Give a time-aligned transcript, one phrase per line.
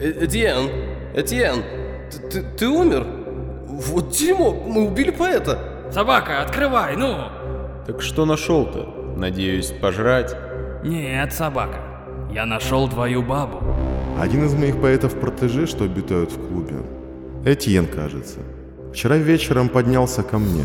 [0.00, 0.70] Э, Этьен,
[1.14, 1.62] Этьен,
[2.10, 3.06] ты, ты, ты умер?
[3.66, 5.58] Вот дерьмо, мы убили поэта.
[5.92, 7.16] Собака, открывай, ну!
[7.86, 9.14] Так что нашел-то?
[9.16, 10.34] Надеюсь, пожрать?
[10.82, 11.80] Нет, собака.
[12.32, 13.58] Я нашел твою бабу.
[14.18, 16.76] Один из моих поэтов-протеже, что обитают в клубе.
[17.44, 18.38] Этьен, кажется.
[18.92, 20.64] Вчера вечером поднялся ко мне.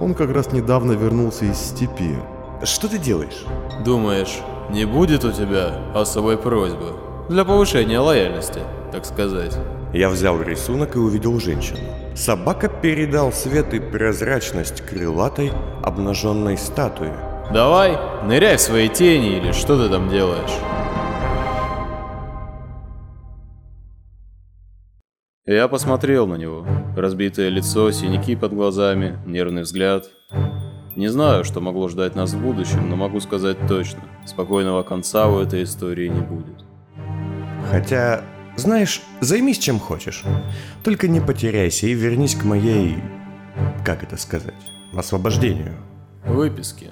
[0.00, 2.16] Он как раз недавно вернулся из степи.
[2.64, 3.44] Что ты делаешь?
[3.84, 4.38] Думаешь,
[4.70, 7.07] не будет у тебя особой просьбы?
[7.28, 8.60] Для повышения лояльности,
[8.90, 9.54] так сказать.
[9.92, 11.80] Я взял рисунок и увидел женщину.
[12.14, 15.52] Собака передал свет и прозрачность крылатой,
[15.82, 17.12] обнаженной статуи.
[17.52, 20.50] Давай, ныряй в свои тени или что ты там делаешь.
[25.44, 26.66] Я посмотрел на него.
[26.96, 30.06] Разбитое лицо, синяки под глазами, нервный взгляд.
[30.96, 34.00] Не знаю, что могло ждать нас в будущем, но могу сказать точно.
[34.26, 36.67] Спокойного конца у этой истории не будет.
[37.70, 38.22] Хотя,
[38.56, 40.24] знаешь, займись чем хочешь.
[40.82, 42.96] Только не потеряйся и вернись к моей...
[43.84, 44.54] Как это сказать?
[44.94, 45.76] Освобождению.
[46.24, 46.90] Выписки.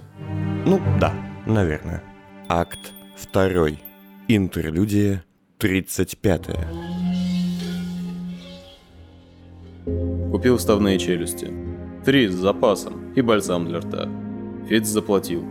[0.67, 1.15] Ну, да,
[1.47, 2.03] наверное.
[2.49, 3.81] Акт второй.
[4.29, 5.25] Интерлюдия
[5.59, 6.47] 35
[10.31, 11.51] Купил вставные челюсти.
[12.05, 14.09] Три с запасом и бальзам для рта.
[14.69, 15.45] Фиц заплатил.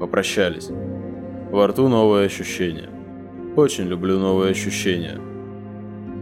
[0.00, 0.68] Попрощались.
[1.50, 2.88] Во рту новые ощущения.
[3.54, 5.20] Очень люблю новые ощущения.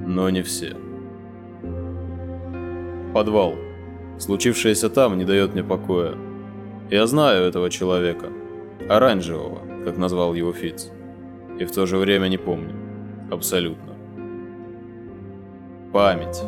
[0.07, 0.77] Но не все.
[3.15, 3.55] Подвал.
[4.19, 6.17] Случившееся там не дает мне покоя.
[6.91, 8.27] Я знаю этого человека.
[8.89, 10.91] Оранжевого, как назвал его Фиц.
[11.61, 12.75] И в то же время не помню.
[13.31, 13.95] Абсолютно.
[15.93, 16.43] Память.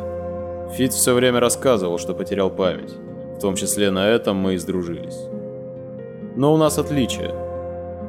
[0.73, 2.93] Фиц все время рассказывал, что потерял память.
[3.37, 5.17] В том числе на этом мы и сдружились.
[6.35, 7.33] Но у нас отличие.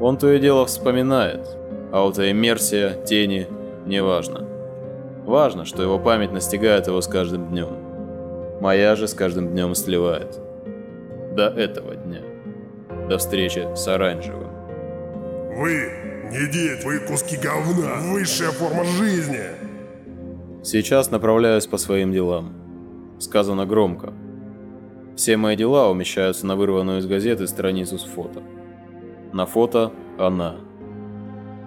[0.00, 1.46] Он то и дело вспоминает,
[1.94, 3.46] а вот иммерсия, тени,
[3.86, 4.48] не важно.
[5.24, 8.58] Важно, что его память настигает его с каждым днем.
[8.60, 10.40] Моя же с каждым днем сливает.
[11.36, 12.22] До этого дня.
[13.08, 14.50] До встречи с оранжевым.
[15.56, 15.92] Вы
[16.32, 19.44] не дети, вы куски говна, высшая форма жизни.
[20.64, 22.54] Сейчас направляюсь по своим делам.
[23.20, 24.12] Сказано громко.
[25.14, 28.42] Все мои дела умещаются на вырванную из газеты страницу с фото.
[29.32, 30.56] На фото она.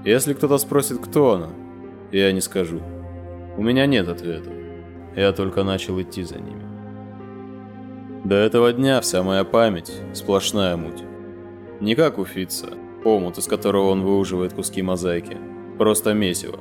[0.07, 1.49] Если кто-то спросит, кто она,
[2.13, 2.79] я не скажу.
[3.57, 4.49] У меня нет ответа.
[5.17, 6.63] Я только начал идти за ними.
[8.23, 11.03] До этого дня вся моя память– сплошная муть.
[11.81, 12.67] Не как у Фитца,
[13.03, 15.35] омут, из которого он выуживает куски мозаики.
[15.77, 16.59] Просто месиво.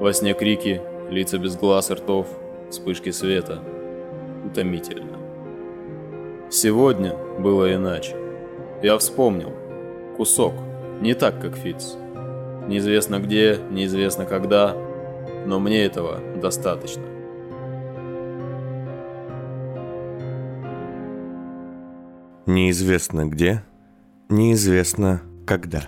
[0.00, 0.80] Во сне крики,
[1.10, 2.28] лица без глаз и ртов,
[2.70, 3.62] вспышки света.
[4.42, 5.18] Утомительно.
[6.48, 8.16] Сегодня было иначе.
[8.82, 9.52] Я вспомнил.
[10.16, 10.54] Кусок.
[11.02, 11.96] Не так, как Фитц.
[12.68, 14.74] Неизвестно где, неизвестно когда,
[15.46, 17.02] но мне этого достаточно.
[22.46, 23.62] Неизвестно где,
[24.28, 25.82] неизвестно когда.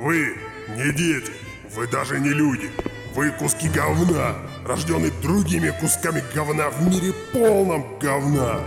[0.00, 0.36] Вы
[0.76, 1.32] не дети,
[1.76, 2.70] вы даже не люди.
[3.14, 8.60] Вы куски говна, рожденные другими кусками говна в мире полном говна.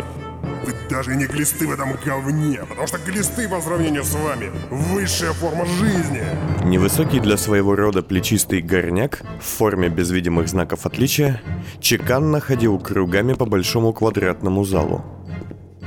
[0.64, 5.34] Вы даже не глисты в этом говне, потому что глисты по сравнению с вами высшая
[5.34, 6.22] форма жизни.
[6.64, 11.42] Невысокий для своего рода плечистый горняк в форме без видимых знаков отличия
[11.80, 15.04] чеканно ходил кругами по большому квадратному залу.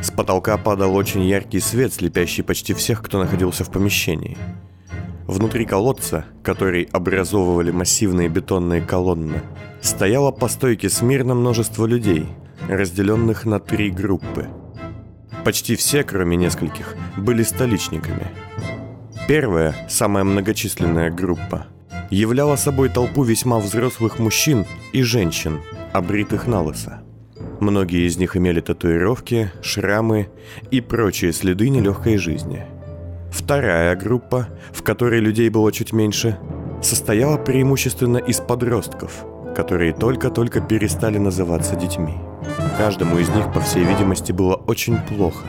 [0.02, 4.36] С потолка падал очень яркий свет, слепящий почти всех, кто находился в помещении.
[5.26, 9.40] Внутри колодца, который образовывали массивные бетонные колонны,
[9.80, 12.26] стояло по стойке смирно множество людей,
[12.68, 14.48] разделенных на три группы.
[15.44, 18.28] Почти все, кроме нескольких, были столичниками.
[19.28, 21.66] Первая, самая многочисленная группа,
[22.10, 25.60] являла собой толпу весьма взрослых мужчин и женщин,
[25.92, 27.02] обритых на лысо.
[27.60, 30.28] Многие из них имели татуировки, шрамы
[30.70, 32.64] и прочие следы нелегкой жизни.
[33.30, 36.38] Вторая группа, в которой людей было чуть меньше,
[36.82, 42.14] состояла преимущественно из подростков, которые только-только перестали называться детьми.
[42.76, 45.44] Каждому из них, по всей видимости, было очень плохо.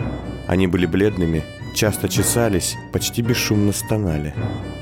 [0.48, 1.44] Они были бледными,
[1.74, 4.34] часто чесались, почти бесшумно стонали.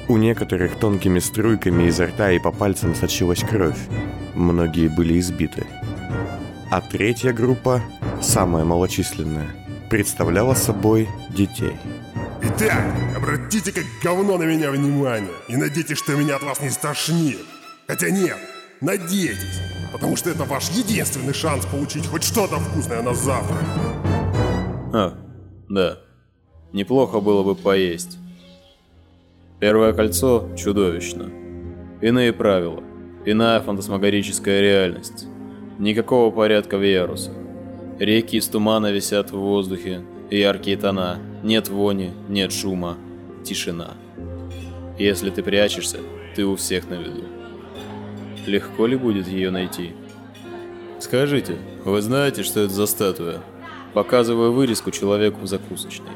[0.08, 3.80] У некоторых тонкими струйками изо рта и по пальцам сочилась кровь.
[4.36, 5.66] Многие были избиты.
[6.70, 7.82] А третья группа,
[8.22, 9.48] самая малочисленная,
[9.90, 11.78] представляла собой детей.
[12.42, 12.84] Итак,
[13.16, 17.38] обратите как говно на меня внимание и надейтесь, что меня от вас не стошнит.
[17.88, 18.38] Хотя нет,
[18.82, 19.60] надейтесь,
[19.92, 23.64] потому что это ваш единственный шанс получить хоть что-то вкусное на завтрак.
[24.94, 25.18] А,
[25.70, 26.00] да.
[26.72, 28.18] Неплохо было бы поесть.
[29.60, 31.30] Первое кольцо чудовищно.
[32.02, 32.84] Иные правила.
[33.26, 35.28] Иная фантасмагорическая реальность.
[35.80, 37.34] Никакого порядка в ярусах.
[38.00, 42.98] Реки из тумана висят в воздухе, яркие тона, нет вони, нет шума,
[43.46, 43.92] тишина.
[44.98, 46.00] Если ты прячешься,
[46.36, 47.24] ты у всех на виду.
[48.46, 49.94] Легко ли будет ее найти?
[51.00, 53.42] Скажите, вы знаете, что это за статуя?
[53.94, 56.12] Показываю вырезку человеку в закусочной.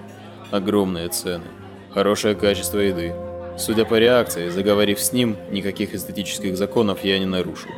[0.51, 1.45] Огромные цены,
[1.93, 3.13] хорошее качество еды.
[3.57, 7.69] Судя по реакции, заговорив с ним, никаких эстетических законов я не нарушу.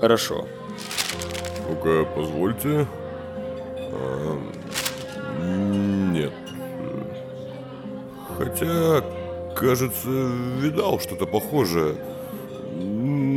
[0.00, 0.46] Хорошо.
[1.68, 2.86] Ну-ка, позвольте.
[3.92, 4.40] А,
[6.12, 6.32] нет.
[8.38, 9.02] Хотя,
[9.56, 10.08] кажется,
[10.60, 11.96] видал что-то похожее,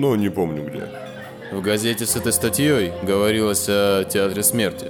[0.02, 0.88] но не помню где.
[1.52, 4.88] В газете с этой статьей говорилось о театре смерти.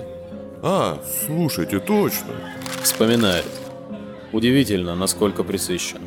[0.64, 2.34] А, слушайте, точно.
[2.82, 3.46] Вспоминает.
[4.32, 6.00] Удивительно, насколько присыщен.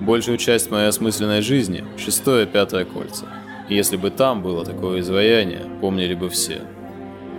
[0.00, 3.26] Большую часть моей осмысленной жизни– шестое, пятое кольца.
[3.68, 6.62] Если бы там было такое изваяние, помнили бы все.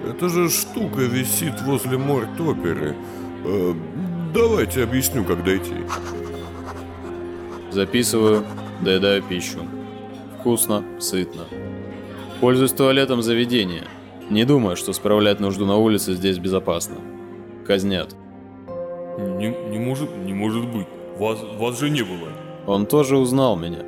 [0.07, 2.95] Эта же штука висит возле морд-оперы.
[3.43, 3.73] Э,
[4.33, 5.75] давайте объясню, как дойти.
[7.71, 8.45] Записываю,
[8.81, 9.59] доедаю пищу.
[10.50, 11.44] Вкусно, сытно.
[12.42, 13.84] Пользуюсь туалетом заведения.
[14.31, 16.96] Не думаю, что справлять нужду на улице здесь безопасно.
[17.68, 18.16] Казнят.
[19.38, 20.88] Не, не может, не может быть.
[21.19, 22.30] Вас, вас же не было.
[22.66, 23.86] Он тоже узнал меня.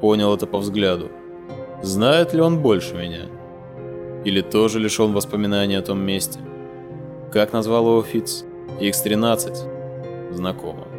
[0.00, 1.10] Понял это по взгляду.
[1.82, 3.26] Знает ли он больше меня?
[4.24, 6.38] Или тоже лишен воспоминаний о том месте?
[7.32, 8.44] Как назвал его Фиц?
[8.78, 10.32] X13.
[10.32, 10.93] Знакомо.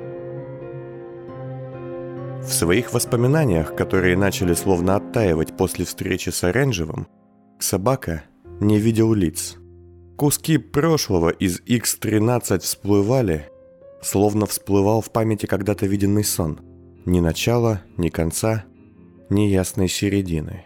[2.45, 7.07] В своих воспоминаниях, которые начали словно оттаивать после встречи с Оранжевым,
[7.59, 8.23] собака
[8.59, 9.55] не видел лиц.
[10.15, 13.49] Куски прошлого из X13 всплывали,
[14.03, 16.59] словно всплывал в памяти когда-то виденный сон.
[17.05, 18.65] Ни начала, ни конца,
[19.29, 20.65] ни ясной середины.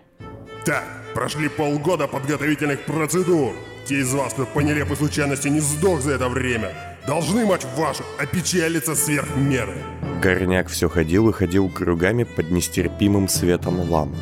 [0.65, 0.83] Так,
[1.13, 3.53] прошли полгода подготовительных процедур.
[3.85, 6.73] Те из вас, кто по нелепой случайности не сдох за это время,
[7.09, 9.73] должны, мать вашу, опечалиться сверх меры.
[10.21, 14.15] Горняк все ходил и ходил кругами под нестерпимым светом ламп.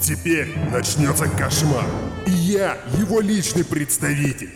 [0.00, 1.84] Теперь начнется кошмар.
[2.26, 4.50] И я его личный представитель.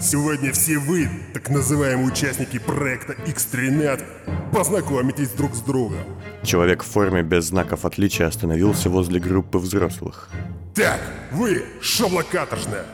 [0.00, 4.02] Сегодня все вы, так называемые участники проекта X13,
[4.50, 5.98] познакомитесь друг с другом.
[6.42, 10.30] Человек в форме без знаков отличия остановился возле группы взрослых.
[10.74, 11.00] Так,
[11.32, 12.86] вы, шобла каторжная,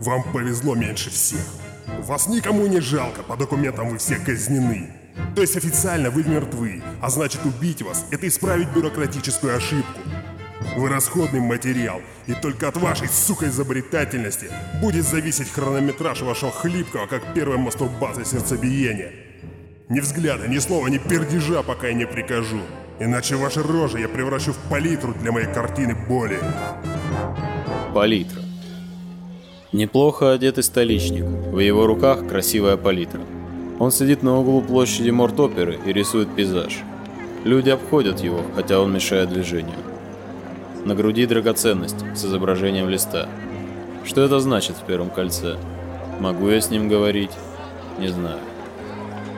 [0.00, 1.44] вам повезло меньше всех.
[1.86, 4.90] Вас никому не жалко, по документам вы все казнены.
[5.34, 10.00] То есть официально вы мертвы, а значит убить вас– это исправить бюрократическую ошибку.
[10.76, 14.50] Вы расходный материал, и только от вашей, сука, изобретательности
[14.80, 19.12] будет зависеть хронометраж вашего хлипкого, как первая мастурбация сердцебиения.
[19.88, 22.60] Ни взгляда, ни слова, ни пердежа, пока я не прикажу.
[22.98, 26.38] Иначе ваши рожи я превращу в палитру для моей картины боли.
[27.94, 28.45] Палитра.
[29.76, 31.24] Неплохо одетый столичник.
[31.24, 33.20] В его руках красивая палитра.
[33.78, 36.78] Он сидит на углу площади Морт-оперы и рисует пейзаж.
[37.44, 39.76] Люди обходят его, хотя он мешает движению.
[40.86, 43.28] На груди драгоценность с изображением листа.
[44.06, 45.58] Что это значит в первом кольце?
[46.20, 47.32] Могу я с ним говорить?
[47.98, 48.38] Не знаю.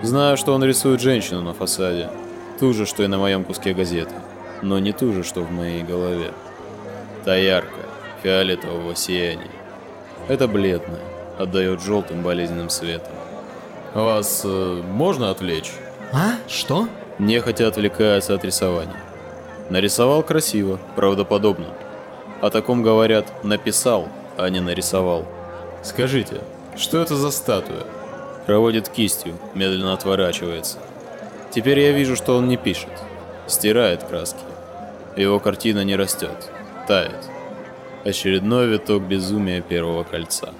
[0.05, 2.11] Знаю, что он рисует женщину на фасаде.
[2.61, 4.14] Ту же, что и на моем куске газеты.
[4.62, 6.31] Но не ту же, что в моей голове.
[7.25, 7.87] Та яркая,
[8.23, 9.57] фиолетового сияния.
[10.29, 11.01] Это бледное,
[11.39, 13.13] отдает желтым болезненным светом.
[13.94, 15.73] Вас э, можно отвлечь?
[16.13, 16.32] А?
[16.47, 16.87] Что?
[17.19, 19.01] Нехотя отвлекается от рисования.
[19.70, 21.69] Нарисовал красиво, правдоподобно.
[22.43, 25.25] О таком говорят «написал», а не «нарисовал».
[25.82, 26.43] Скажите,
[26.77, 27.85] что это за статуя?
[28.47, 30.79] Проводит кистью, медленно отворачивается.
[31.51, 32.91] Теперь я вижу, что он не пишет.
[33.47, 34.39] Стирает краски.
[35.17, 36.51] Его картина не растет,
[36.87, 37.29] тает.
[38.08, 40.55] Очередной виток безумия первого кольца.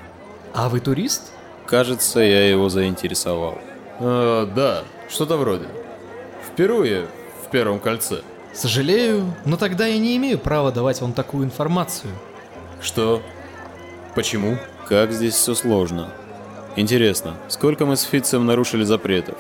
[0.53, 1.33] А вы турист?
[1.65, 3.57] Кажется, я его заинтересовал.
[4.01, 5.65] Э, да, что-то вроде.
[6.47, 7.07] Впервые
[7.43, 8.21] в первом кольце.
[8.53, 12.13] Сожалею, но тогда я не имею права давать вам такую информацию.
[12.83, 13.23] Что?
[14.15, 14.59] Почему?
[14.87, 16.13] Как здесь все сложно.
[16.77, 19.39] Интересно, сколько мы с Фитцем нарушили запретов?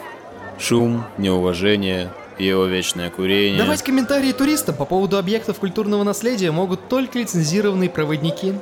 [0.58, 3.58] Шум, неуважение, его вечное курение.
[3.58, 8.54] Давать комментарии туристам по поводу объектов культурного наследия могут только лицензированные проводники.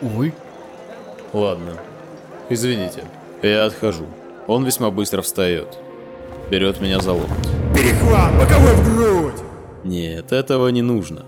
[0.00, 0.32] Увы.
[1.32, 1.76] Ладно.
[2.48, 3.04] Извините,
[3.42, 4.06] я отхожу.
[4.46, 5.78] Он весьма быстро встает.
[6.50, 7.48] Берет меня за локоть.
[7.74, 9.42] Перехват, боковой в грудь!
[9.84, 11.24] Нет, этого не нужно.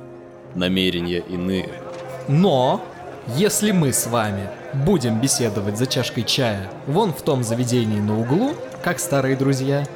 [0.54, 1.68] Намерения иные.
[2.28, 2.82] Но,
[3.36, 8.54] если мы с вами будем беседовать за чашкой чая вон в том заведении на углу,
[8.82, 9.86] как старые друзья,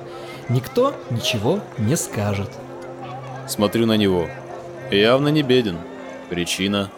[0.49, 2.51] никто ничего не скажет.
[3.47, 4.29] Смотрю на него.
[4.91, 5.79] Явно не беден.
[6.31, 6.91] Причина?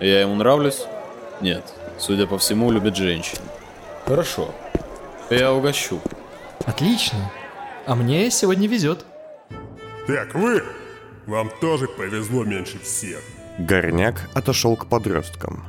[0.00, 0.82] Я ему нравлюсь?
[1.40, 1.64] Нет.
[1.98, 3.38] Судя по всему, любит женщин.
[4.06, 4.54] Хорошо.
[5.28, 6.00] Я угощу.
[6.66, 7.30] Отлично.
[7.86, 9.04] А мне сегодня везет.
[10.06, 10.62] Так, вы!
[11.26, 13.20] Вам тоже повезло меньше всех.
[13.58, 15.64] Горняк отошел к подросткам.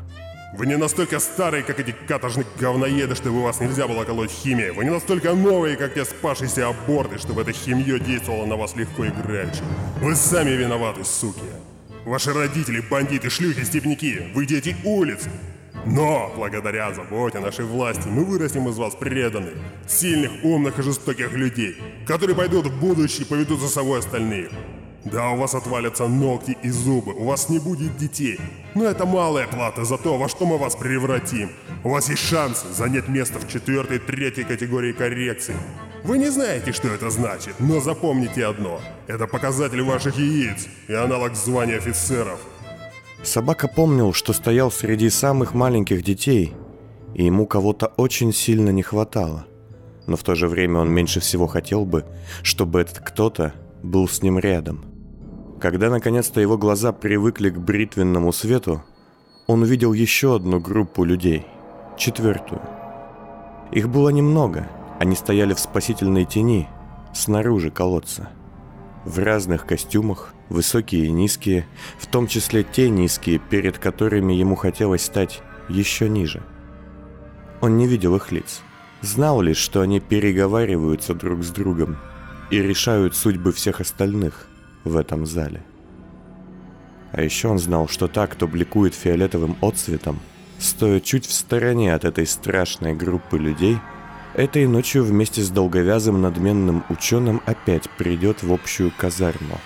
[0.54, 4.72] Вы не настолько старые, как эти каторжные говноеды, чтобы вас нельзя было колоть химией.
[4.72, 9.08] Вы не настолько новые, как те спавшиеся аборты, чтобы эта химия действовала на вас легко
[9.08, 9.64] играюще.
[10.02, 11.40] Вы сами виноваты, суки.
[12.06, 15.22] Ваши родители, бандиты, шлюхи, степняки, вы дети улиц.
[15.86, 19.54] Но, благодаря заботе нашей власти, мы вырастим из вас преданных,
[19.88, 24.52] сильных, умных и жестоких людей, которые пойдут в будущее и поведут за собой остальных.
[25.06, 28.40] Да, у вас отвалятся ногти и зубы, у вас не будет детей.
[28.76, 31.50] Но это малая плата за то, во что мы вас превратим.
[31.84, 35.56] У вас есть шанс занять место в четвертой третьей категории коррекции.
[36.04, 38.80] Вы не знаете, что это значит, но запомните одно.
[39.08, 42.40] Это показатель ваших яиц и аналог звания офицеров.
[43.24, 46.54] Собака помнил, что стоял среди самых маленьких детей,
[47.16, 49.46] и ему кого-то очень сильно не хватало.
[50.06, 52.06] Но в то же время он меньше всего хотел бы,
[52.44, 53.54] чтобы этот кто-то
[53.84, 54.91] был с ним рядом.
[55.62, 58.84] Когда наконец-то его глаза привыкли к бритвенному свету,
[59.46, 61.46] он увидел еще одну группу людей,
[62.00, 62.62] четвертую.
[63.72, 64.68] Их было немного,
[65.00, 66.68] они стояли в спасительной тени,
[67.14, 68.30] снаружи колодца.
[69.06, 71.68] В разных костюмах, высокие и низкие,
[72.00, 76.42] в том числе те низкие, перед которыми ему хотелось стать еще ниже.
[77.62, 78.62] Он не видел их лиц,
[79.02, 81.98] знал лишь, что они переговариваются друг с другом
[82.50, 84.48] и решают судьбы всех остальных
[84.84, 85.62] в этом зале.
[87.12, 90.20] А еще он знал, что та, кто бликует фиолетовым отцветом,
[90.60, 93.78] стоя чуть в стороне от этой страшной группы людей,
[94.34, 99.60] этой ночью вместе с долговязым надменным ученым опять придет в общую казарму,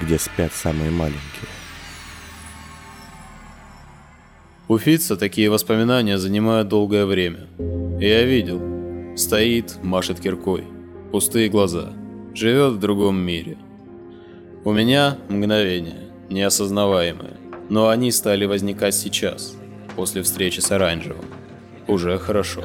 [0.00, 1.48] где спят самые маленькие.
[4.68, 7.46] У Фитца такие воспоминания занимают долгое время.
[8.00, 9.16] Я видел.
[9.16, 10.64] Стоит, машет киркой.
[11.12, 11.92] Пустые глаза.
[12.34, 13.56] Живет в другом мире.
[14.66, 17.34] У меня мгновение, неосознаваемое.
[17.68, 19.54] Но они стали возникать сейчас,
[19.94, 21.26] после встречи с Оранжевым.
[21.86, 22.64] Уже хорошо.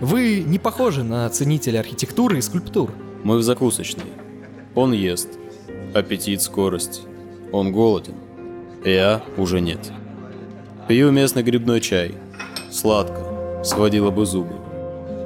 [0.00, 2.92] Вы не похожи на ценителя архитектуры и скульптур.
[3.24, 4.04] Мы в закусочной.
[4.76, 5.30] Он ест.
[5.94, 7.02] Аппетит, скорость.
[7.50, 8.14] Он голоден.
[8.84, 9.80] Я уже нет.
[10.86, 12.14] Пью местный грибной чай.
[12.70, 13.64] Сладко.
[13.64, 14.54] Сводила бы зубы.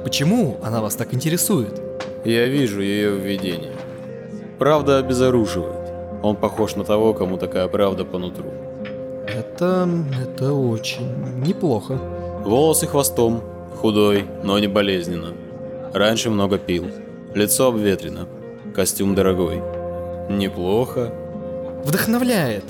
[0.03, 1.79] Почему она вас так интересует?
[2.25, 3.75] Я вижу ее в видении.
[4.57, 5.80] Правда обезоруживает.
[6.23, 8.45] Он похож на того, кому такая правда по нутру.
[9.27, 9.89] Это...
[10.21, 11.07] это очень
[11.45, 11.99] неплохо.
[12.43, 13.43] Волосы хвостом,
[13.79, 15.33] худой, но не болезненно.
[15.93, 16.87] Раньше много пил.
[17.33, 18.27] Лицо обветрено.
[18.75, 19.61] Костюм дорогой.
[20.29, 21.13] Неплохо.
[21.83, 22.65] Вдохновляет.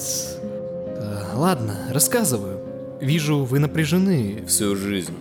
[0.95, 2.59] Да, ладно, рассказываю.
[2.99, 4.43] Вижу, вы напряжены.
[4.47, 5.15] Всю жизнь.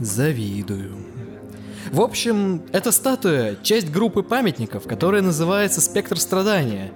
[0.00, 0.92] Завидую.
[1.92, 6.92] В общем, эта статуя– часть группы памятников, которая называется «Спектр страдания».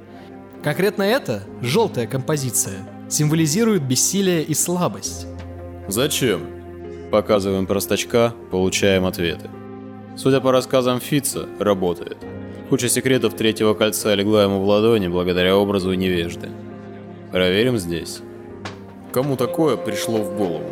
[0.63, 5.27] Конкретно это, желтая композиция, символизирует бессилие и слабость.
[5.87, 6.43] Зачем?
[7.11, 9.49] Показываем простачка, получаем ответы.
[10.17, 12.19] Судя по рассказам Фитца, работает.
[12.69, 16.51] Куча секретов третьего кольца легла ему в ладони благодаря образу невежды.
[17.33, 18.21] Проверим здесь.
[19.13, 20.67] Кому такое пришло в голову?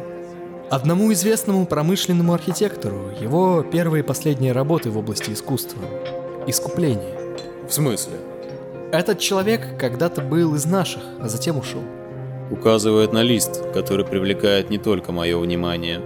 [0.68, 5.80] Одному известному промышленному архитектору его первые и последние работы в области искусства.
[6.46, 7.14] Искупление.
[7.68, 8.14] В смысле?
[8.92, 11.82] Этот человек когда-то был из наших, а затем ушел.
[12.50, 16.00] Указывает на лист, который привлекает не только мое внимание.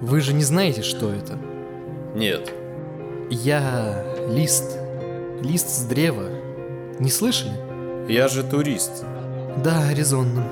[0.00, 1.38] Вы же не знаете, что это?
[2.14, 2.52] Нет.
[3.30, 4.78] Я лист.
[5.42, 6.28] Лист с древа.
[7.00, 7.52] Не слышали?
[8.08, 9.04] Я же турист.
[9.64, 10.44] Да, резонно.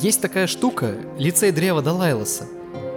[0.00, 2.44] Есть такая штука, лицей древа Далайлоса.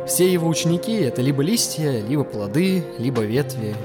[0.08, 3.76] Все его ученики— это либо листья, либо плоды, либо ветви.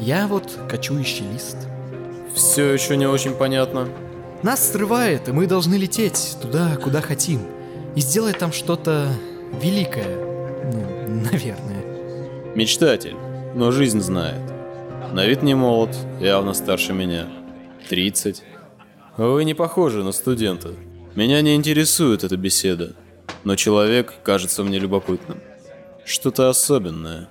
[0.00, 1.58] Я вот кочующий лист.
[2.34, 3.88] Все еще не очень понятно.
[4.42, 7.40] Нас срывает, и мы должны лететь туда, куда хотим.
[7.94, 9.08] И сделать там что-то
[9.60, 10.16] великое.
[10.72, 11.84] Ну, наверное.
[12.54, 13.16] Мечтатель,
[13.54, 14.42] но жизнь знает.
[15.12, 17.28] На вид не молод, явно старше меня.
[17.88, 18.42] 30.
[19.18, 20.72] Вы не похожи на студента.
[21.14, 22.94] Меня не интересует эта беседа,
[23.44, 25.38] но человек кажется мне любопытным.
[26.04, 27.28] Что-то особенное.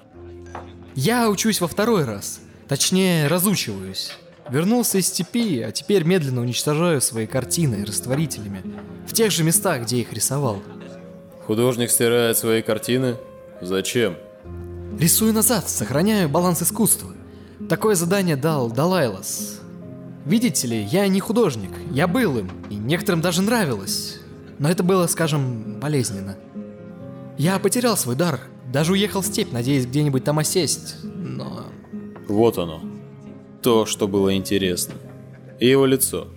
[0.93, 2.41] Я учусь во второй раз.
[2.67, 4.11] Точнее, разучиваюсь.
[4.49, 8.63] Вернулся из степи, а теперь медленно уничтожаю свои картины растворителями.
[9.07, 10.61] В тех же местах, где их рисовал.
[11.45, 13.17] Художник стирает свои картины?
[13.61, 14.15] Зачем?
[14.99, 17.11] Рисую назад, сохраняю баланс искусства.
[17.69, 19.59] Такое задание дал Далайлас.
[20.25, 24.19] Видите ли, я не художник, я был им, и некоторым даже нравилось.
[24.59, 26.37] но это было, скажем, болезненно.
[27.37, 31.65] Я потерял свой дар, даже уехал в степь, надеясь где-нибудь там осесть, но...
[32.27, 32.81] Вот оно.
[33.61, 34.95] То, что было интересно.
[35.59, 36.27] И его лицо.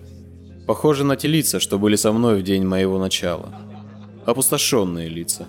[0.67, 3.51] Похоже на те лица, что были со мной в день моего начала.
[4.25, 5.47] Опустошенные лица,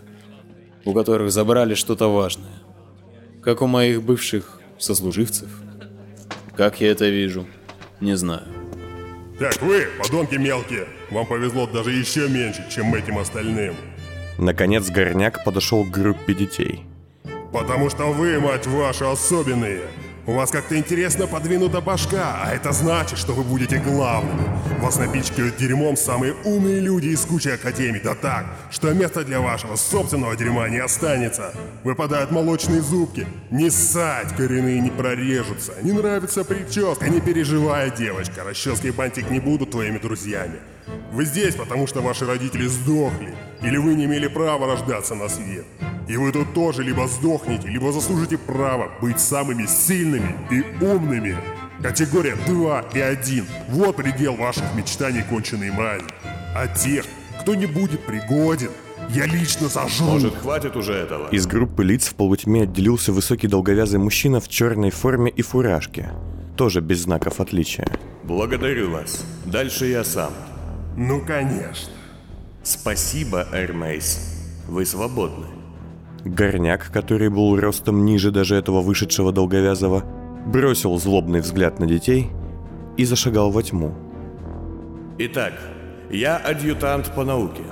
[0.85, 2.63] у которых забрали что-то важное.
[3.43, 5.49] Как у моих бывших сослуживцев.
[6.57, 7.47] Как я это вижу,
[8.01, 8.47] не знаю.
[9.39, 13.75] Так вы, подонки мелкие, вам повезло даже еще меньше, чем этим остальным.
[14.39, 16.85] Наконец Горняк подошел к группе детей.
[17.53, 19.83] Потому что вы, мать вашу, особенные.
[20.27, 24.43] У вас как-то интересно подвинута башка, а это значит, что вы будете главными.
[24.81, 29.77] Вас напичкают дерьмом самые умные люди из кучи академий, да так, что места для вашего
[29.77, 31.53] собственного дерьма не останется.
[31.85, 33.25] Выпадают молочные зубки.
[33.53, 35.75] Не ссать, коренные не прорежутся.
[35.83, 38.43] Не нравится прическа, не переживай, девочка.
[38.43, 40.59] Расчески и бантик не будут твоими друзьями.
[41.13, 45.65] Вы здесь, потому что ваши родители сдохли, или вы не имели права рождаться на свет.
[46.09, 51.37] И вы тут тоже либо сдохнете, либо заслужите право быть самыми сильными и умными.
[51.83, 53.47] Категория 2 и 1.
[53.71, 56.05] Вот предел ваших мечтаний, конченые мрази.
[56.55, 57.05] А тех,
[57.41, 58.71] кто не будет пригоден,
[59.11, 60.07] я лично сожру.
[60.07, 61.29] Может, хватит уже этого?
[61.29, 66.11] Из группы лиц в полутьме отделился высокий долговязый мужчина в черной форме и фуражке.
[66.57, 67.87] Тоже без знаков отличия.
[68.25, 69.25] Благодарю вас.
[69.45, 70.33] Дальше я сам.
[70.97, 71.93] Ну, конечно.
[72.63, 74.19] Спасибо, Эрмейс.
[74.67, 75.47] Вы свободны.
[76.25, 80.03] Горняк, который был ростом ниже даже этого вышедшего долговязого,
[80.47, 82.31] бросил злобный взгляд на детей
[82.97, 83.95] и зашагал во тьму.
[85.19, 85.53] Итак,
[86.11, 87.63] я адъютант по науке.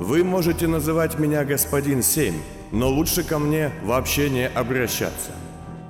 [0.00, 2.36] Вы можете называть меня господин Семь,
[2.72, 5.30] но лучше ко мне вообще не обращаться.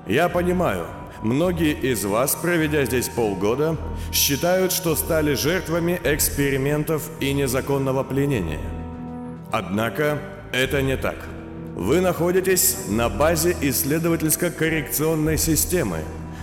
[0.06, 0.87] Я понимаю,
[1.23, 3.76] многие из вас, проведя здесь полгода,
[4.12, 8.61] считают, что стали жертвами экспериментов и незаконного пленения.
[9.50, 10.19] Однако
[10.52, 11.17] это не так.
[11.75, 16.00] Вы находитесь на базе исследовательско-коррекционной системы,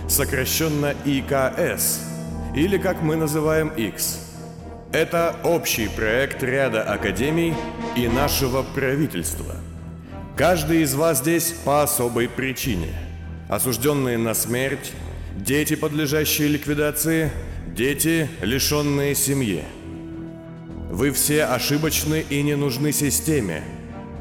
[0.08, 2.00] сокращенно ИКС,
[2.54, 4.26] или как мы называем X.
[4.92, 7.54] Это общий проект ряда академий
[7.96, 9.54] и нашего правительства.
[10.36, 13.09] Каждый из вас здесь по особой причине.
[13.50, 14.92] Осужденные на смерть,
[15.34, 17.32] дети, подлежащие ликвидации,
[17.66, 19.64] дети, лишенные семьи.
[20.88, 23.64] Вы все ошибочны и не нужны системе,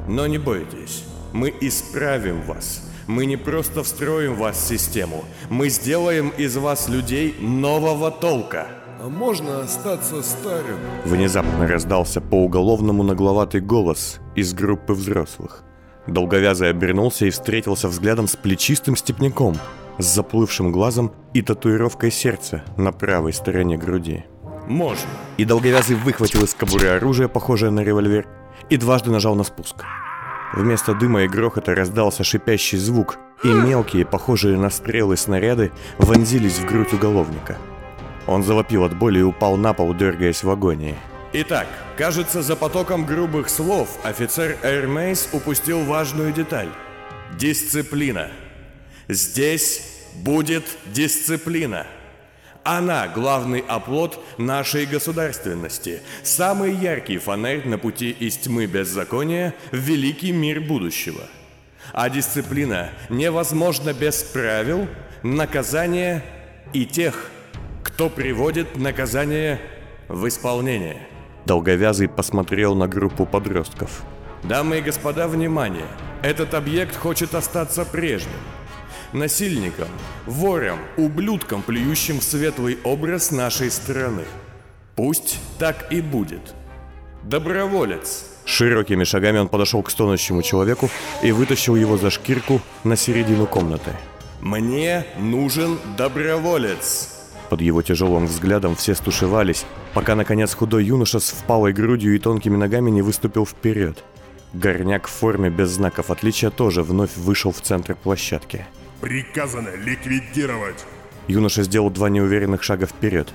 [0.08, 2.90] но не бойтесь, мы исправим вас.
[3.06, 8.66] Мы не просто встроим вас в систему, мы сделаем из вас людей нового толка.
[9.00, 10.80] А можно остаться старым?
[11.06, 15.64] Внезапно раздался по уголовному нагловатый голос из группы взрослых.
[16.08, 19.58] Долговязый обернулся и встретился взглядом с плечистым степняком,
[19.98, 24.26] с заплывшим глазом и татуировкой сердца на правой стороне груди.
[24.68, 25.10] Можно.
[25.38, 28.28] И долговязый выхватил из кобуры оружие, похожее на револьвер,
[28.70, 29.84] и дважды нажал на спуск.
[30.54, 36.66] Вместо дыма и грохота раздался шипящий звук, и мелкие, похожие на стрелы снаряды, вонзились в
[36.66, 37.58] грудь уголовника.
[38.28, 40.96] Он завопил от боли и упал на пол, дергаясь в агонии.
[41.32, 46.70] Итак, кажется, за потоком грубых слов офицер Эрмейс упустил важную деталь.
[47.38, 48.32] Дисциплина.
[49.08, 51.86] Здесь будет дисциплина.
[52.64, 60.32] Она– главный оплот нашей государственности, самый яркий фонарь на пути из тьмы беззакония в великий
[60.32, 61.22] мир будущего.
[61.94, 64.88] А дисциплина невозможна без правил,
[65.22, 66.24] наказания
[66.74, 67.30] и тех,
[67.84, 69.62] кто приводит наказание
[70.08, 71.08] в исполнение.
[71.46, 74.04] Долговязый посмотрел на группу подростков.
[74.44, 75.88] Дамы и господа, внимание!
[76.22, 78.40] Этот объект хочет остаться прежним
[79.14, 79.88] насильникам,
[80.26, 84.24] ворам, ублюдкам, плюющим в светлый образ нашей страны.
[84.96, 86.54] Пусть так и будет.
[87.24, 88.26] Доброволец.
[88.46, 90.90] Широкими шагами он подошел к стонущему человеку
[91.22, 93.92] и вытащил его за шкирку на середину комнаты.
[94.42, 97.19] «Мне нужен доброволец!»
[97.50, 102.56] Под его тяжелым взглядом все стушевались, пока, наконец, худой юноша с впалой грудью и тонкими
[102.56, 104.04] ногами не выступил вперед.
[104.54, 108.66] Горняк в форме без знаков отличия тоже вновь вышел в центр площадки.
[109.02, 110.86] Приказано ликвидировать.
[111.28, 113.30] Юноша сделал два неуверенных шага вперед.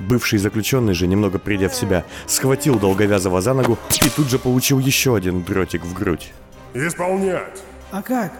[0.00, 4.78] Бывший заключенный же, немного придя в себя, схватил долговязого за ногу и тут же получил
[4.78, 6.32] еще один дротик в грудь.
[6.74, 7.62] Исполнять!
[7.90, 8.32] А как?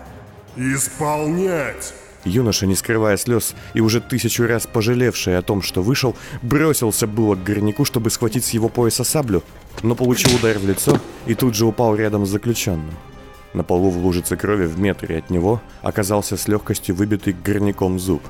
[0.56, 1.94] Исполнять!
[2.24, 7.34] Юноша, не скрывая слез и уже тысячу раз пожалевший о том, что вышел, бросился было
[7.34, 9.42] к горняку, чтобы схватить с его пояса саблю,
[9.82, 12.94] но получил удар в лицо и тут же упал рядом с заключенным.
[13.52, 18.22] На полу в лужице крови в метре от него оказался с легкостью выбитый горняком зуб.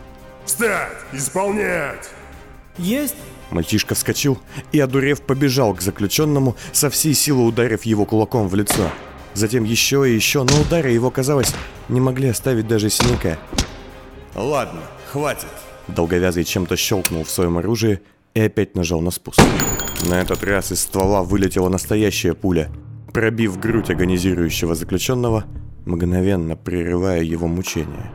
[0.45, 0.93] Встать!
[1.13, 2.11] Исполнять!
[2.77, 3.17] Есть?
[3.51, 4.39] Мальчишка вскочил
[4.73, 8.91] и, одурев, побежал к заключенному, со всей силы ударив его кулаком в лицо.
[9.33, 11.55] Затем еще и еще, но удары его, казалось,
[11.89, 13.39] не могли оставить даже синяка.
[14.35, 15.49] Ладно, хватит.
[15.89, 18.01] Долговязый чем-то щелкнул в своем оружии
[18.35, 19.41] и опять нажал на спуск.
[20.09, 22.71] На этот раз из ствола вылетела настоящая пуля,
[23.13, 25.45] пробив грудь агонизирующего заключенного,
[25.87, 28.11] мгновенно прерывая его мучения.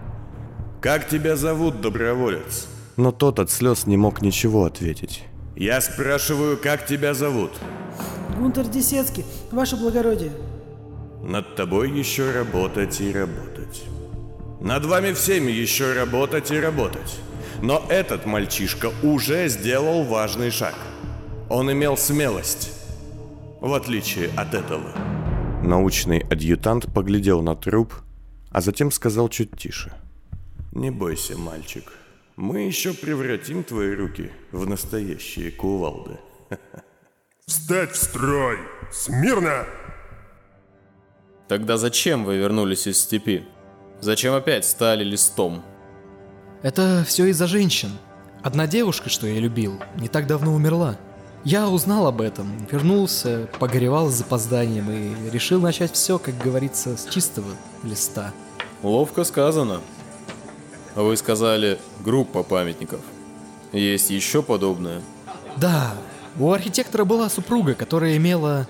[0.82, 2.68] Как тебя зовут, доброволец?
[2.98, 5.24] Но тот от слез не мог ничего ответить.
[5.56, 7.52] Я спрашиваю, как тебя зовут?
[8.38, 10.32] Гунтер Десецкий, ваше благородие.
[11.22, 13.84] Над тобой еще работать и работать.
[14.62, 17.18] Над вами всеми еще работать и работать.
[17.62, 20.76] Но этот мальчишка уже сделал важный шаг.
[21.50, 22.74] Он имел смелость.
[23.62, 24.92] В отличие от этого.
[25.64, 27.94] Научный адъютант поглядел на труп,
[28.52, 29.94] а затем сказал чуть тише.
[30.74, 31.92] Не бойся, мальчик.
[32.36, 36.18] Мы еще превратим твои руки в настоящие кувалды.
[37.46, 38.58] Встать в строй!
[38.92, 39.66] Смирно!
[41.48, 43.46] Тогда зачем вы вернулись из степи?
[44.02, 45.64] Зачем опять стали листом?
[46.62, 47.92] Это все из-за женщин.
[48.42, 50.98] Одна девушка, что я любил, не так давно умерла.
[51.44, 57.06] Я узнал об этом, вернулся, погоревал с запозданием и решил начать все, как говорится, с
[57.06, 57.50] чистого
[57.84, 58.34] листа.
[58.84, 59.82] Ловко сказано.
[60.96, 63.02] Вы сказали группа памятников.
[63.72, 65.02] Есть еще подобное?
[65.58, 65.94] Да,
[66.38, 68.68] у архитектора была супруга, которая имела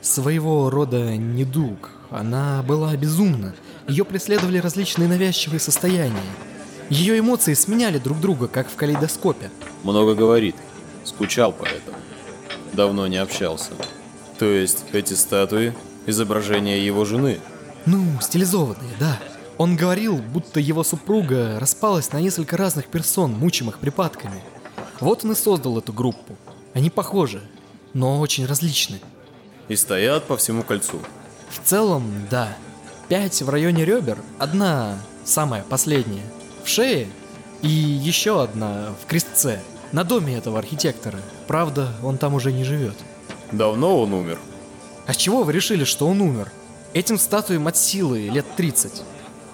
[0.00, 1.90] своего рода недуг.
[2.10, 3.54] Она была безумна.
[3.88, 6.20] Ее преследовали различные навязчивые состояния.
[6.90, 9.50] Ее эмоции сменяли друг друга, как в калейдоскопе.
[9.82, 10.56] Много говорит.
[11.04, 11.96] Скучал по этому.
[12.72, 13.72] Давно не общался.
[14.38, 15.74] То есть эти статуи–
[16.06, 17.40] изображения его жены?
[17.86, 19.18] Ну, стилизованные, да.
[19.58, 24.42] Он говорил, будто его супруга распалась на несколько разных персон, мучимых припадками.
[25.00, 26.36] Вот он и создал эту группу.
[26.74, 27.42] Они похожи,
[27.92, 29.00] но очень различны.
[29.68, 31.00] И стоят по всему кольцу.
[31.50, 32.56] В целом, да.
[33.08, 36.22] Пять в районе ребер, одна, самая последняя,
[36.64, 37.08] в шее
[37.60, 39.60] и еще одна в крестце,
[39.92, 41.18] на доме этого архитектора.
[41.46, 42.94] Правда, он там уже не живет.
[43.50, 44.38] Давно он умер?
[45.06, 46.50] А чего вы решили, что он умер?
[46.94, 49.02] Этим статуям от силы лет 30.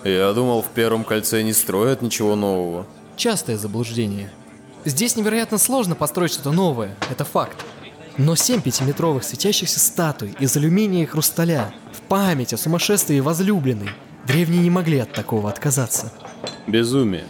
[0.04, 2.86] Я думал, в первом кольце не строят ничего нового.
[3.16, 4.30] Частое заблуждение.
[4.84, 7.56] Здесь невероятно сложно построить что-то новое, это факт.
[8.18, 13.90] Но семь пятиметровых светящихся статуй из алюминия и хрусталя в память о сумасшествии возлюбленной.
[14.26, 16.12] Древние не могли от такого отказаться.
[16.66, 17.26] Безумие.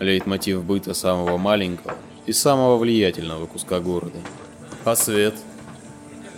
[0.00, 1.94] Лейтмотив быта самого маленького
[2.26, 4.18] и самого влиятельного куска города.
[4.84, 5.36] А свет?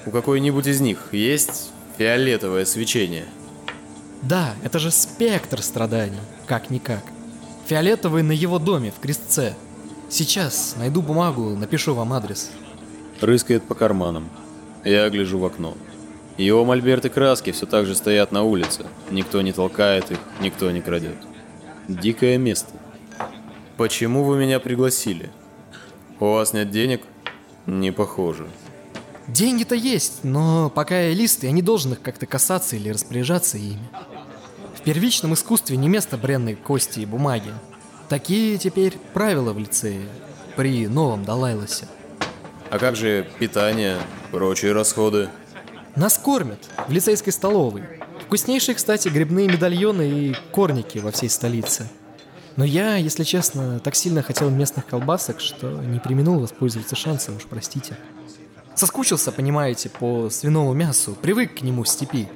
[0.05, 3.25] У какой-нибудь из них есть фиолетовое свечение?
[4.21, 7.03] Да, это же спектр страданий, как-никак.
[7.67, 9.55] Фиолетовый на его доме, в крестце.
[10.11, 12.51] Сейчас найду бумагу, напишу вам адрес.
[13.21, 14.31] Рыскает по карманам.
[14.83, 15.77] Я гляжу в окно.
[16.39, 18.87] Его мольберты краски все так же стоят на улице.
[19.11, 21.17] Никто не толкает их, никто не крадет.
[21.87, 22.73] Дикое место.
[23.77, 25.31] Почему вы меня пригласили?
[26.19, 27.03] У вас нет денег?
[27.67, 28.47] Не похоже.
[29.27, 33.89] Деньги-то есть, но пока я лист, я не должен их как-то касаться или распоряжаться ими.
[34.75, 37.53] В первичном искусстве не место бренной кости и бумаги.
[38.09, 40.09] Такие теперь правила в лицее
[40.57, 41.87] при новом Далайласе.
[42.71, 43.99] А как же питание,
[44.31, 45.29] прочие расходы?
[45.97, 47.83] Нас кормят в лицейской столовой.
[48.27, 51.89] Вкуснейшие, кстати, грибные медальоны и корники во всей столице.
[52.55, 57.47] Но я, если честно, так сильно хотел местных колбасок, что не применул воспользоваться шансом, уж
[57.47, 57.97] простите.
[58.77, 62.29] Соскучился, понимаете, по свиному мясу, привык к нему в степи.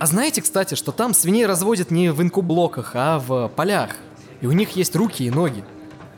[0.00, 3.90] А знаете, кстати, что там свиней разводят не в инкублоках, а в полях.
[4.40, 5.62] И у них есть руки и ноги.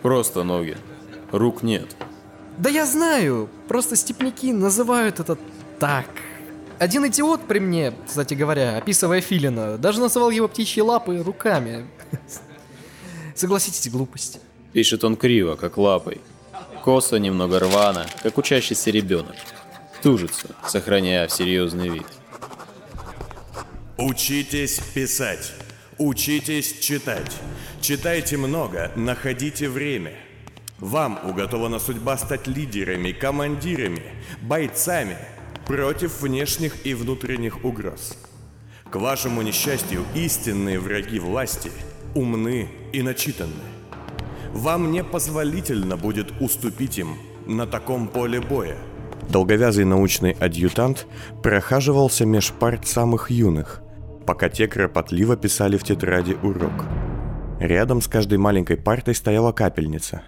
[0.00, 0.78] Просто ноги.
[1.30, 1.94] Рук нет.
[2.58, 5.38] Да я знаю, просто степняки называют это
[5.78, 6.06] так.
[6.78, 11.86] Один идиот при мне, кстати говоря, описывая филина, даже называл его птичьи лапы руками.
[13.34, 14.40] Согласитесь, глупость.
[14.72, 16.20] Пишет он криво, как лапой.
[16.84, 19.36] Косо немного рвано, как учащийся ребенок.
[20.02, 22.06] Тужится, сохраняя серьезный вид.
[23.96, 25.52] Учитесь писать.
[25.98, 27.30] Учитесь читать.
[27.80, 30.14] Читайте много, находите время.
[30.82, 34.02] Вам уготована судьба стать лидерами, командирами,
[34.40, 35.16] бойцами
[35.64, 38.18] против внешних и внутренних угроз.
[38.90, 41.70] К вашему несчастью, истинные враги власти
[42.16, 43.52] умны и начитаны.
[44.52, 47.16] Вам не позволительно будет уступить им
[47.46, 48.76] на таком поле боя.
[49.30, 51.06] Долговязый научный адъютант
[51.44, 53.82] прохаживался меж парт самых юных,
[54.26, 56.86] пока те кропотливо писали в тетради урок.
[57.60, 60.22] Рядом с каждой маленькой партой стояла капельница.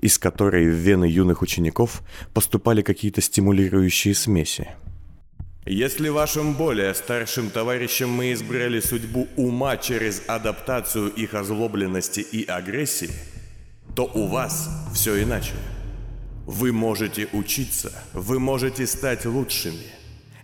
[0.00, 4.68] Из которой в вены юных учеников поступали какие-то стимулирующие смеси.
[5.66, 13.10] Если вашим более старшим товарищам мы избрали судьбу ума через адаптацию их озлобленности и агрессии,
[13.94, 15.52] то у вас все иначе.
[16.46, 19.84] Вы можете учиться, вы можете стать лучшими.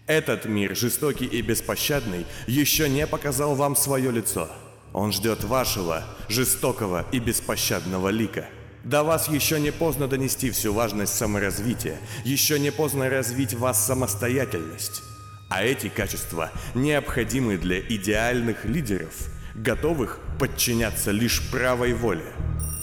[0.07, 4.49] Этот мир, жестокий и беспощадный, еще не показал вам свое лицо.
[4.92, 8.47] Он ждет вашего, жестокого и беспощадного лика–
[8.87, 13.85] до вас еще не поздно донести всю важность саморазвития, еще не поздно развить в вас
[13.85, 15.03] самостоятельность.
[15.49, 19.12] А эти качества необходимы для идеальных лидеров,
[19.57, 22.33] готовых подчиняться лишь правой воле.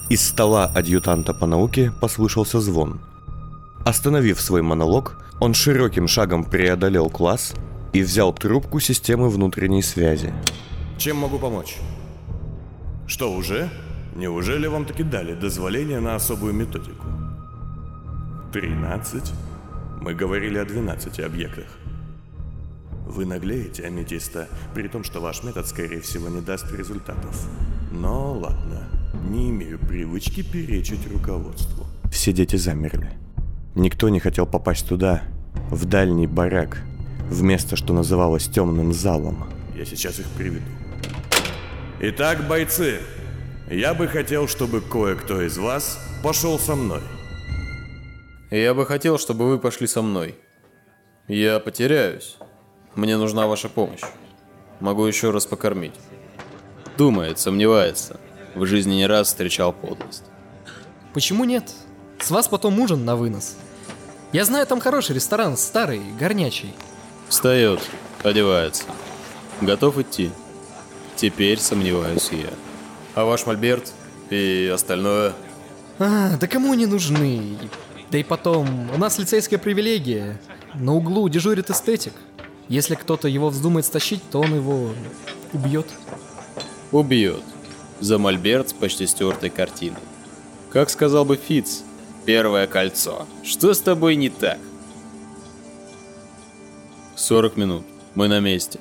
[0.10, 3.00] Из стола адъютанта по науке послышался звон.
[3.86, 7.54] Остановив свой монолог, он широким шагом преодолел класс
[7.94, 10.34] и взял трубку системы внутренней связи.
[10.98, 11.78] Чем могу помочь?
[13.08, 13.70] Что, уже?
[14.16, 17.08] Неужели вам таки дали дозволение на особую методику?
[18.54, 19.34] 13?
[20.02, 21.66] Мы говорили о 12 объектах.
[23.08, 27.48] Вы наглеете, аметиста, при том, что ваш метод, скорее всего, не даст результатов.
[27.92, 28.88] Но ладно,
[29.30, 31.86] не имею привычки перечить руководству.
[32.12, 33.10] Все дети замерли.
[33.76, 35.24] Никто не хотел попасть туда,
[35.72, 36.84] в дальний барак,
[37.30, 39.46] в место, что называлось темным залом.
[39.76, 40.66] Я сейчас их приведу.
[42.00, 43.00] Итак, бойцы,
[43.74, 47.02] я бы хотел, чтобы кое-кто из вас пошел со мной.
[48.52, 50.36] Я бы хотел, чтобы вы пошли со мной.
[51.28, 52.38] Я потеряюсь.
[52.96, 54.04] Мне нужна ваша помощь.
[54.80, 55.96] Могу еще раз покормить.
[56.98, 58.20] Думает, сомневается.
[58.54, 60.26] В жизни не раз встречал подлость.
[61.14, 61.72] Почему нет?
[62.20, 63.58] С вас потом ужин на вынос.
[64.32, 66.74] Я знаю, там хороший ресторан, старый, горнячий.
[67.28, 67.80] Встает,
[68.24, 68.84] одевается.
[69.62, 70.32] Готов идти.
[71.16, 72.50] Теперь сомневаюсь я.
[73.16, 73.92] А ваш мольберт
[74.30, 75.34] и остальное?
[76.00, 77.58] А, да кому они нужны?
[78.10, 80.40] Да и потом, у нас лицейская привилегия.
[80.74, 82.14] На углу дежурит эстетик.
[82.68, 84.90] Если кто-то его вздумает стащить, то он его
[85.52, 85.86] убьет.
[86.92, 87.44] Убьет.
[88.00, 90.00] За мольберт с почти стертой картиной.
[90.72, 91.84] Как сказал бы Фиц,
[92.26, 93.28] первое кольцо.
[93.44, 94.58] Что с тобой не так?
[97.16, 97.86] 40 минут.
[98.16, 98.80] Мы на месте.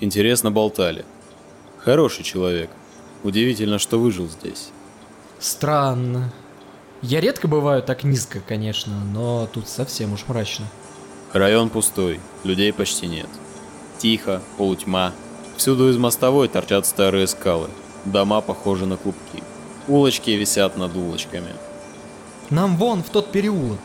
[0.00, 1.04] Интересно болтали.
[1.78, 2.70] Хороший человек.
[3.22, 4.70] Удивительно, что выжил здесь.
[5.38, 6.32] Странно.
[7.02, 10.66] Я редко бываю так низко, конечно, но тут совсем уж мрачно.
[11.32, 13.28] Район пустой, людей почти нет.
[13.98, 15.12] Тихо, полутьма.
[15.56, 17.68] Всюду из мостовой торчат старые скалы.
[18.04, 19.42] Дома похожи на клубки.
[19.88, 21.52] Улочки висят над улочками.
[22.50, 23.80] Нам вон в тот переулок.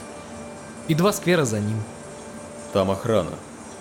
[0.88, 1.82] И два сквера за ним.
[2.74, 3.32] Там охрана.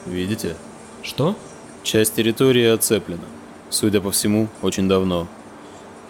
[0.07, 0.57] Видите?
[1.03, 1.37] Что?
[1.83, 3.25] Часть территории оцеплена.
[3.69, 5.27] Судя по всему, очень давно.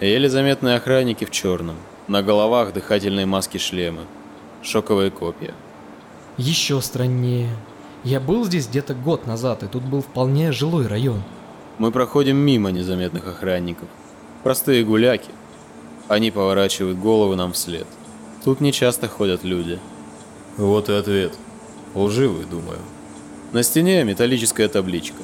[0.00, 1.76] Еле заметные охранники в черном.
[2.06, 4.02] На головах дыхательные маски-шлемы.
[4.62, 5.54] Шоковые копья.
[6.36, 7.48] Еще страннее.
[8.04, 11.22] Я был здесь где-то год назад, и тут был вполне жилой район.
[11.78, 13.88] Мы проходим мимо незаметных охранников.
[14.42, 15.30] Простые гуляки.
[16.08, 17.86] Они поворачивают головы нам вслед.
[18.44, 19.78] Тут не часто ходят люди.
[20.58, 21.32] Вот и ответ.
[21.94, 22.80] Лживый, думаю.
[23.52, 25.22] На стене металлическая табличка.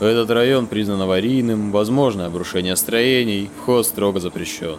[0.00, 4.78] Этот район признан аварийным, возможно обрушение строений, вход строго запрещен.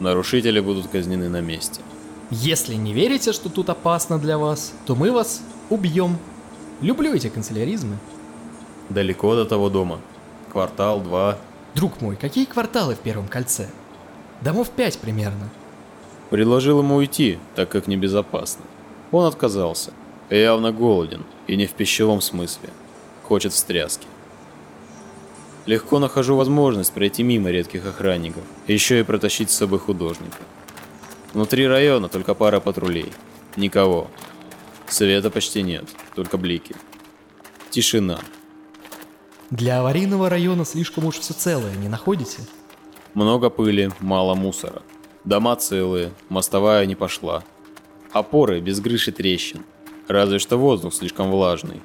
[0.00, 1.82] Нарушители будут казнены на месте.
[2.30, 6.18] Если не верите, что тут опасно для вас, то мы вас убьем.
[6.80, 7.96] Люблю эти канцеляризмы.
[8.88, 10.00] Далеко до того дома.
[10.50, 11.38] Квартал, два.
[11.76, 13.68] Друг мой, какие кварталы в первом кольце?
[14.40, 15.48] Домов пять примерно.
[16.30, 18.64] Предложил ему уйти, так как небезопасно.
[19.12, 19.92] Он отказался.
[20.28, 22.70] Явно голоден, и не в пищевом смысле.
[23.22, 24.06] Хочет встряски.
[25.70, 30.38] Легко нахожу возможность пройти мимо редких охранников, еще и протащить с собой художника.
[31.32, 33.12] Внутри района только пара патрулей.
[33.54, 34.10] Никого.
[34.88, 35.84] Света почти нет,
[36.16, 36.74] только блики.
[37.70, 38.18] Тишина.
[39.50, 42.40] Для аварийного района слишком уж все целое, не находите?
[43.14, 44.82] Много пыли, мало мусора.
[45.22, 47.44] Дома целые, мостовая не пошла.
[48.10, 49.64] Опоры без крыши трещин.
[50.08, 51.80] Разве что воздух слишком влажный.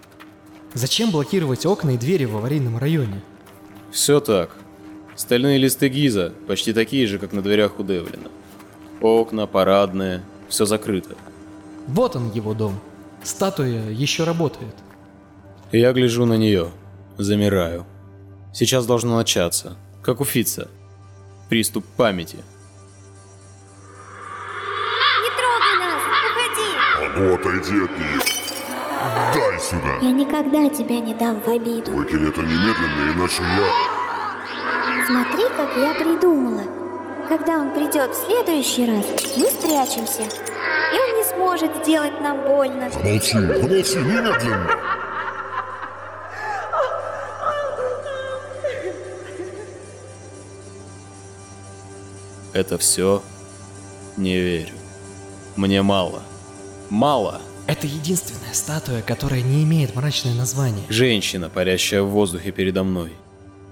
[0.74, 3.21] Зачем блокировать окна и двери в аварийном районе?
[3.95, 4.49] Все так.
[5.15, 8.29] Стальные листы Гиза почти такие же, как на дверях у Девлина.
[8.99, 11.15] Окна, парадные, все закрыто.
[11.88, 12.77] Вот он, его дом.
[13.23, 14.75] Статуя еще работает.
[15.71, 16.71] Я гляжу на нее,
[17.17, 17.86] замираю.
[18.53, 20.67] Сейчас должно начаться, как у Фица.
[21.47, 22.39] Приступ памяти.
[25.23, 26.01] Не трогай нас!
[26.31, 26.69] Уходи!
[26.99, 28.44] А ну отойди от нее!
[29.33, 29.97] Дай сюда!
[30.01, 31.91] Я никогда тебя не дам в обиду.
[31.91, 35.05] Выкинь это немедленно, иначе я...
[35.07, 36.63] Смотри, как я придумала.
[37.27, 39.05] когда он придет в следующий раз,
[39.37, 40.21] мы спрячемся.
[40.21, 42.89] И он не сможет сделать нам больно.
[43.03, 44.69] Молчи, помолчи немедленно!
[52.53, 53.21] Это все?
[54.17, 54.73] Не верю.
[55.57, 56.21] Мне мало.
[56.89, 57.41] Мало.
[57.67, 60.86] Это единственная статуя, которая не имеет мрачное название.
[60.89, 63.13] Женщина, парящая в воздухе передо мной.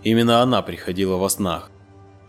[0.03, 1.69] Именно она приходила во снах.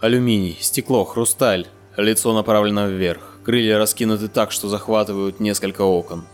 [0.00, 1.66] Алюминий, стекло, хрусталь.
[1.96, 3.38] Лицо направлено вверх.
[3.44, 6.24] Крылья раскинуты так, что захватывают несколько окон.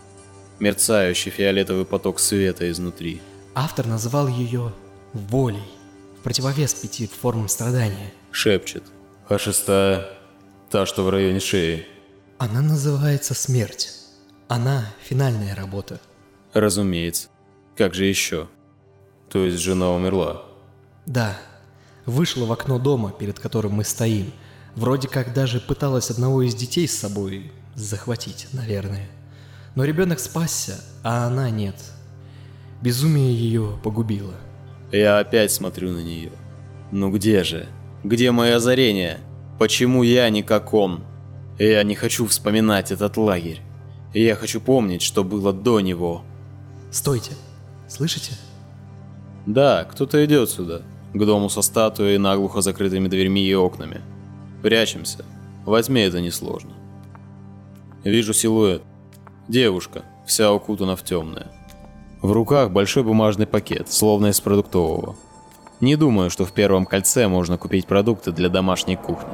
[0.58, 3.20] Мерцающий фиолетовый поток света изнутри.
[3.54, 4.72] Автор называл ее
[5.12, 5.62] волей,
[6.18, 8.12] в противовес пяти формам страдания.
[8.30, 8.82] Шепчет.
[9.28, 10.08] А шестая?
[10.70, 11.86] Та, что в районе шеи.
[12.38, 13.99] Она называется смерть.
[14.50, 16.00] Она финальная работа.
[16.54, 17.28] Разумеется.
[17.76, 18.48] Как же еще?
[19.30, 20.42] То есть жена умерла?
[21.06, 21.38] Да,
[22.04, 24.32] вышла в окно дома, перед которым мы стоим.
[24.74, 29.08] Вроде как даже пыталась одного из детей с собой захватить, наверное.
[29.76, 31.76] Но ребенок спасся, а она нет.
[32.82, 34.34] Безумие ее погубило.
[34.90, 36.32] Я опять смотрю на нее.
[36.90, 37.68] Ну где же?
[38.02, 39.20] Где мое озарение?
[39.60, 41.04] Почему я не как он?
[41.56, 43.60] Я не хочу вспоминать этот лагерь.
[44.12, 46.22] Я хочу помнить, что было до него.
[46.90, 47.32] Стойте.
[47.88, 48.32] Слышите?
[49.46, 50.82] Да, кто-то идет сюда,
[51.14, 54.00] к дому со статуей, наглухо закрытыми дверьми и окнами.
[54.62, 55.24] Прячемся.
[55.64, 56.72] Во тьме это несложно.
[58.04, 58.82] Вижу силуэт.
[59.48, 61.50] Девушка, вся укутана в темное.
[62.22, 65.16] В руках большой бумажный пакет, словно из продуктового.
[65.80, 69.32] Не думаю, что в первом кольце можно купить продукты для домашней кухни.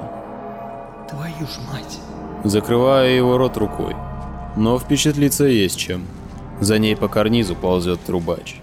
[1.09, 1.99] Твою ж мать.
[2.45, 3.97] Закрываю его рот рукой.
[4.57, 6.07] Но впечатлиться есть чем.
[6.61, 8.57] За ней по карнизу ползет трубач.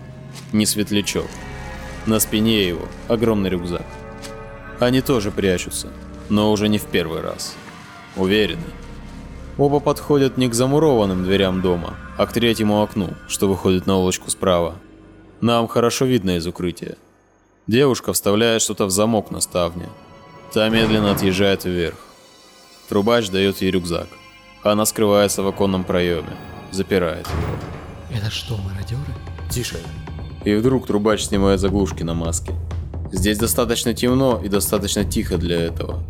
[0.52, 1.28] Не светлячок.
[2.08, 3.86] На спине его огромный рюкзак.
[4.80, 5.90] Они тоже прячутся,
[6.30, 7.56] но уже не в первый раз.
[8.16, 8.64] Уверены.
[9.58, 14.32] Оба подходят не к замурованным дверям дома, а к третьему окну, что выходит на улочку
[14.32, 14.76] справа.
[15.42, 16.98] Нам хорошо видно из укрытия.
[17.68, 19.90] Девушка вставляет что-то в замок на ставне.
[20.54, 21.98] Та медленно отъезжает вверх.
[22.90, 24.08] Трубач дает ей рюкзак.
[24.64, 26.38] Она скрывается в оконном проеме.
[26.72, 28.18] Запирает его.
[28.18, 29.02] Это что, мародеры?
[29.50, 29.78] Тише.
[30.46, 32.54] И вдруг трубач снимает заглушки на маске.
[33.12, 36.04] Здесь достаточно темно и достаточно тихо для этого.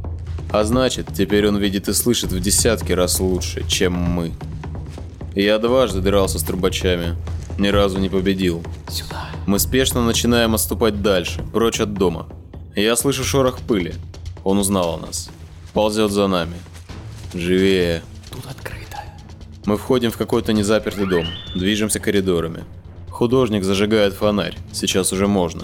[0.52, 4.34] А значит, теперь он видит и слышит в десятки раз лучше, чем мы.
[5.34, 7.16] Я дважды дрался с трубачами.
[7.58, 8.63] Ни разу не победил.
[8.88, 9.30] Сюда.
[9.48, 12.28] Мы спешно начинаем отступать дальше, прочь от дома.
[12.76, 13.96] Я слышу шорох пыли.
[14.44, 15.30] Он узнал о нас.
[15.74, 16.56] Ползет за нами.
[17.34, 18.04] Живее.
[19.65, 21.26] Мы входим в какой-то незапертый дом.
[21.56, 22.65] Движемся коридорами.
[23.10, 24.58] Художник зажигает фонарь.
[24.71, 25.62] Сейчас уже можно.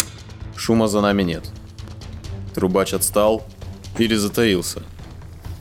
[0.55, 1.43] Шума за нами нет.
[2.53, 3.45] Трубач отстал
[3.97, 4.83] или затаился.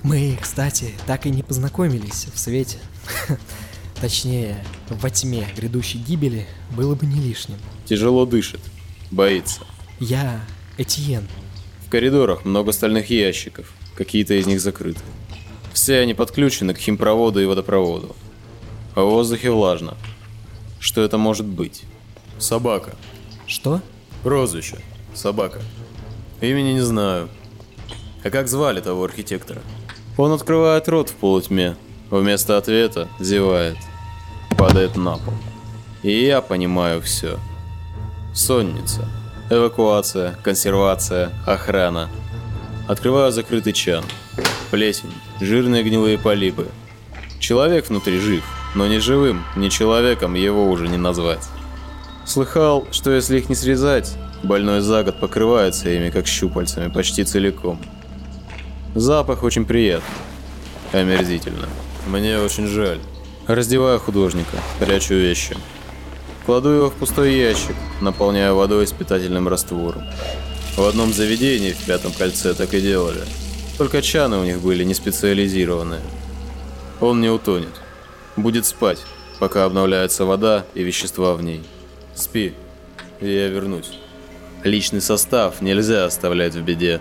[0.02, 2.78] Мы, кстати, так и не познакомились в свете.
[4.00, 6.46] Точнее, во тьме грядущей гибели
[6.76, 7.58] было бы не лишним.
[7.86, 8.60] Тяжело дышит.
[9.10, 9.62] Боится.
[9.98, 10.40] Я
[10.76, 11.26] Этьен.
[11.86, 13.72] В коридорах много стальных ящиков.
[13.96, 15.00] Какие-то из них закрыты.
[15.72, 18.14] Все они подключены к химпроводу и водопроводу.
[18.94, 19.96] А в воздухе влажно.
[20.80, 21.84] Что это может быть?
[22.38, 22.94] Собака.
[23.46, 23.80] Что?
[24.22, 24.78] Прозвище.
[25.14, 25.60] Собака.
[26.40, 27.28] Имени не знаю.
[28.24, 29.60] А как звали того архитектора?
[30.16, 31.76] Он открывает рот в полутьме.
[32.10, 33.76] Вместо ответа зевает.
[34.56, 35.34] Падает на пол.
[36.02, 37.38] И я понимаю все.
[38.34, 39.08] Сонница.
[39.50, 42.08] Эвакуация, консервация, охрана.
[42.86, 44.04] Открываю закрытый чан.
[44.70, 46.68] Плесень, жирные гнилые полипы.
[47.38, 48.44] Человек внутри жив,
[48.74, 51.46] но ни живым, ни человеком его уже не назвать.
[52.24, 57.80] Слыхал, что если их не срезать, больной за год покрывается ими, как щупальцами, почти целиком.
[58.94, 60.08] Запах очень приятный.
[60.92, 61.68] Омерзительно.
[62.06, 63.00] Мне очень жаль.
[63.46, 65.56] Раздеваю художника, прячу вещи.
[66.46, 70.02] Кладу его в пустой ящик, наполняю водой с питательным раствором.
[70.76, 73.20] В одном заведении в пятом кольце так и делали.
[73.76, 76.00] Только чаны у них были не специализированные.
[77.00, 77.80] Он не утонет.
[78.38, 79.00] Будет спать,
[79.40, 81.64] пока обновляется вода и вещества в ней.
[82.14, 82.54] Спи,
[83.20, 83.98] и я вернусь.
[84.62, 87.00] Личный состав нельзя оставлять в беде.